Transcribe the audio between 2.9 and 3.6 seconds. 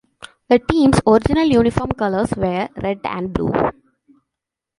and blue.